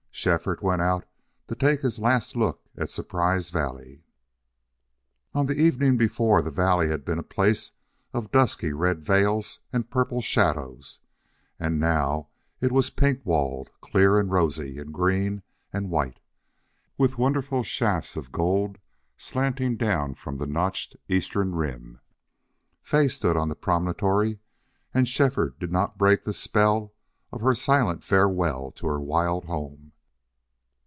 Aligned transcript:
Shefford 0.13 0.61
went 0.61 0.83
out 0.83 1.07
to 1.47 1.55
take 1.55 1.79
his 1.81 1.97
last 1.97 2.35
look 2.35 2.69
at 2.77 2.91
Surprise 2.91 3.49
Valley. 3.49 4.03
On 5.33 5.47
the 5.47 5.59
evening 5.59 5.97
before 5.97 6.43
the 6.43 6.51
valley 6.51 6.89
had 6.89 7.03
been 7.03 7.17
a 7.17 7.23
place 7.23 7.71
of 8.13 8.29
dusky 8.29 8.71
red 8.71 9.01
veils 9.03 9.61
and 9.73 9.89
purple 9.89 10.21
shadows, 10.21 10.99
and 11.59 11.79
now 11.79 12.27
it 12.59 12.71
was 12.71 12.91
pink 12.91 13.25
walled, 13.25 13.71
clear 13.81 14.19
and 14.19 14.29
rosy 14.31 14.77
and 14.77 14.93
green 14.93 15.41
and 15.73 15.89
white, 15.89 16.19
with 16.99 17.17
wonderful 17.17 17.63
shafts 17.63 18.15
of 18.15 18.31
gold 18.31 18.77
slanting 19.17 19.75
down 19.75 20.13
from 20.13 20.37
the 20.37 20.45
notched 20.45 20.95
eastern 21.07 21.55
rim. 21.55 21.99
Fay 22.83 23.07
stood 23.07 23.35
on 23.37 23.49
the 23.49 23.55
promontory, 23.55 24.37
and 24.93 25.07
Shefford 25.07 25.57
did 25.57 25.71
not 25.71 25.97
break 25.97 26.25
the 26.25 26.33
spell 26.33 26.93
of 27.31 27.41
her 27.41 27.55
silent 27.55 28.03
farewell 28.03 28.69
to 28.73 28.85
her 28.85 28.99
wild 28.99 29.45
home. 29.45 29.87